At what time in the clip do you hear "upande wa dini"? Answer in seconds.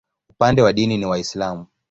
0.29-0.97